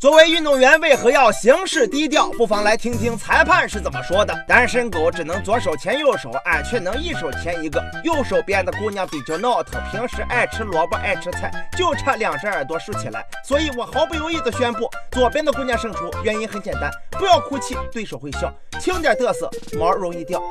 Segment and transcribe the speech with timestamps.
[0.00, 2.30] 作为运动员，为何要行事低调？
[2.30, 4.34] 不妨来听听裁判是怎么说的。
[4.48, 7.84] 单身狗只能左手牵右手，俺却能一手牵一个。
[8.02, 13.22] 右手边的姑娘比较闹腾，平时爱吃萝卜爱吃菜，就差两只耳朵竖起来。
[13.44, 16.10] 所以我毫不犹豫地宣布，左边的姑娘胜出。
[16.24, 18.48] 原因很简单，不要哭泣，对手会笑；
[18.80, 20.42] 轻点嘚瑟，毛容易掉。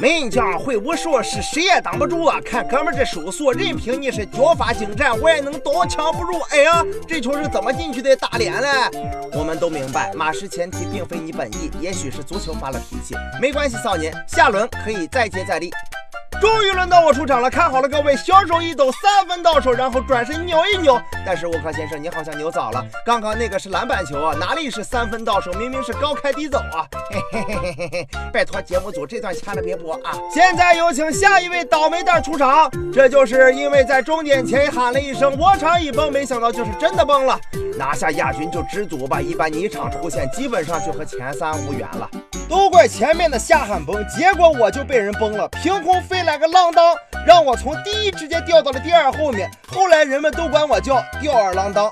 [0.00, 2.40] 门将会武术，是谁也挡不住啊！
[2.42, 6.40] 看哥们这手速，任凭你是脚法精湛，我也能刀枪不入。
[6.50, 8.16] 哎呀，这球是怎么进去的？
[8.16, 8.68] 打脸了！
[9.34, 13.14] 我们都明白，马失前蹄并非你本意，也许是足球发了脾气。
[13.42, 15.70] 没关系，少年，下轮可以再接再厉。
[16.40, 21.00] 终于轮到我出场了，看好了各位，小手一抖，三分到手，然后转身扭一扭。
[21.26, 26.88] 但是沃克先生，你好像扭早了，刚刚那个是篮板球啊，哪里是三分到手，明明是高开低走啊！
[27.10, 30.18] 嘿嘿嘿嘿嘿嘿，拜托节目组这段掐了别播啊！
[30.32, 37.38] 现在有请下一位倒霉蛋出场，这就是因为在终点前喊了一声“我场已崩”，没想到就是真的崩了，
[37.76, 42.08] 拿下亚军就知足吧，一般你场出现，基本上就和前三无缘了。
[42.50, 49.48] 都怪前面的下喊崩，结果我就被人崩了，凭空飞来个浪荡，让我从第一直接掉到了第二后面。
[49.68, 51.88] 后来人们都管我叫吊儿郎当。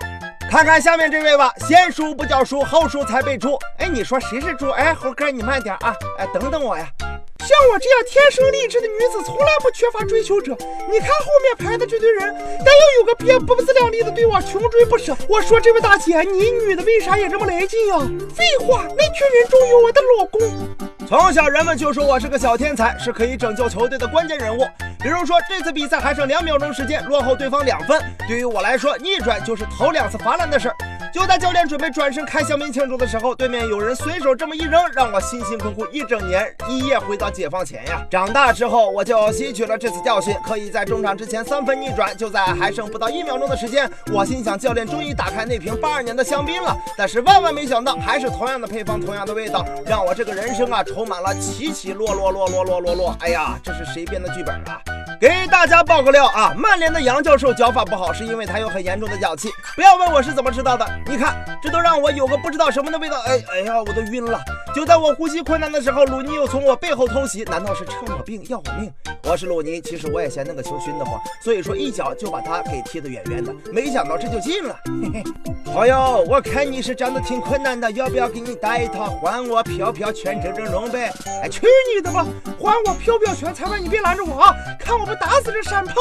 [0.51, 3.57] 看看下面这位吧，先输不叫输，后输才被猪。
[3.79, 4.71] 哎，你说谁是猪？
[4.71, 5.95] 哎，猴哥你慢点啊！
[6.19, 6.89] 哎，等等我呀。
[7.49, 10.55] 像我这样天生丽质的女子，从来不缺乏追求者。
[10.91, 15.17] 你看后面排的这堆人，但又有个别不自量力的对我穷追不舍。
[15.27, 17.97] 我说这位大姐，你女的为啥也这么来劲呀？
[18.37, 21.09] 废话，那群人中有我的老公。
[21.09, 24.69] 从小人们就说我是个小天才，是可以拯救球队的关键人物。
[25.01, 30.77] 比如说这次比赛还剩两秒钟时间，落后对方两分，对于我来说，逆转就是头两次罚篮的事儿。
[31.19, 38.07] 就在教练准备转身开香槟庆祝的时候，对面有人随手这么一扔，让我辛辛苦苦一整年一夜回到解放前呀！
[38.09, 42.17] 长大之后，我就吸取了这次教训，可以在中场之前三分逆转。
[42.17, 46.77] 就在还剩不到一秒钟的时间，我心想教练终于打开那瓶八二年的香槟了。
[46.97, 53.17] 但是万万没想到，还是同样的配方，同样的味道，让我这个人生啊充满了起起落落落落落落落。
[53.19, 54.81] 哎呀，这是谁编的剧本啊？
[55.21, 56.55] 给大家爆个料啊！
[56.57, 59.51] 曼联的杨教授脚法不好，是因为他有很严重的脚气。
[59.75, 63.21] 不要问我是怎么知道的，你看，这都让我有个不知道什么的味道。
[63.27, 64.41] 哎哎呀，我都晕了！
[64.73, 68.93] 就在我呼吸困难的时候，鲁尼又从我背后偷袭，难道是趁我病要我命？
[69.25, 73.53] 我是鲁尼，其实我也嫌那个球熏得慌，所以说一脚就把他给踢得远远的。
[73.73, 75.25] 没想到这就进了，嘿嘿。
[75.73, 81.13] 朋友，我看你是长得挺困难的，要不要给你带一套还我飘飘拳整整容呗？
[81.43, 82.25] 哎，去你的吧！
[82.61, 84.55] 还我飘飘拳，裁判你别拦着我啊！
[84.79, 85.08] 看我。
[85.09, 85.95] 不打死这山炮！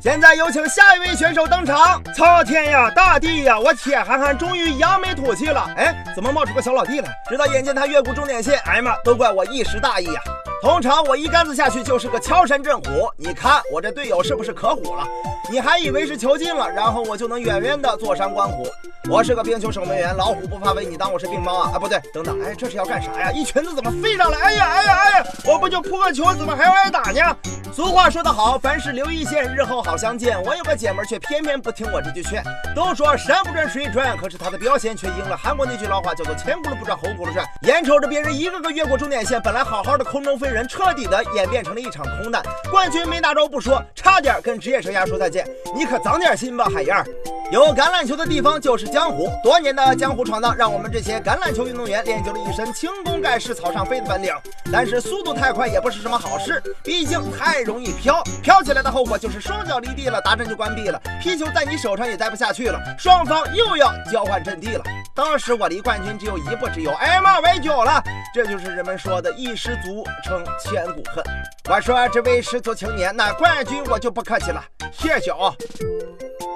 [0.00, 2.02] 现在有请下一位选手登场。
[2.14, 5.70] 苍天呀，大地呀，我铁憨憨终于扬眉吐气了。
[5.76, 7.10] 哎，怎么冒出个小老弟来？
[7.28, 10.20] 直到眼见他越过终点线，哎呀妈，都怪我一时大意呀！
[10.60, 15.06] 通常我一杆子下去就是个敲山震虎，你看我这队友是不是可虎了？
[15.48, 18.66] 你还以为是球进了，然后我就能远远的坐山观虎？
[19.08, 21.70] 我是个冰球守门员，老虎不发威，你当我是病猫啊？
[21.74, 23.30] 啊，不对，等等，哎，这是要干啥呀？
[23.30, 24.38] 一群子怎么飞上来？
[24.38, 27.36] 哎呀，哎呀，哎呀，我不就扑个球，怎么还要挨打呢？
[27.72, 30.42] 俗话说得好，凡事留一线，日后好相见。
[30.42, 32.42] 我有个姐们却偏偏不听我这句劝。
[32.74, 37.46] 都说山不转水转，可是她的表现却应了韩国那句老话，叫做前轱辘不转后轱辘转。
[37.62, 42.42] 眼瞅着别人一个个越过终点线，本来好好的空中飞人，彻底的演变成了一场空难。
[42.70, 45.46] 冠军没拿着不说，差点跟职业生涯说再见。
[45.74, 47.04] 你可长点心吧，海燕。
[47.50, 54.34] 有橄榄球的地方就是江湖，多年的江湖闯荡，让我们这些橄榄球运动员练就了一身轻功盖世、草上飞的本领。
[54.70, 64.84] 但是速度太快也不是什么好事，毕竟太容易飘，飘起来的后果就是双脚离地了，达阵就关闭了，皮球在你手上也待不下去了，双方又要交换阵地了。
[65.14, 68.02] 当时我离冠军只有一步之遥，哎妈，崴脚了。
[68.34, 71.24] 这就是人们说的一失足成千古恨。
[71.70, 75.54] 我说这位失足青年，那冠军我就不客气了，谢谢啊。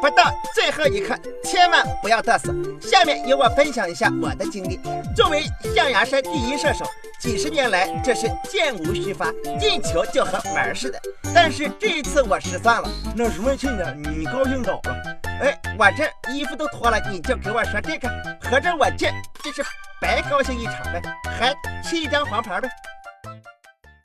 [0.02, 2.52] 不到最后一刻，千万不要嘚瑟。
[2.80, 4.80] 下面由我分享一下我的经历。
[5.14, 6.84] 作为象牙山第一射手，
[7.20, 9.30] 几十年来这是箭无虚发，
[9.60, 11.00] 进球就和玩似的。
[11.32, 15.20] 但是这一次我失算了，那什么亲家，你高兴早了。
[15.40, 18.08] 哎，我这衣服都脱了，你就给我说这个，
[18.42, 19.06] 合着我这
[19.40, 19.62] 这是
[20.00, 21.00] 白高兴一场呗？
[21.38, 22.68] 还吃一张黄牌呗？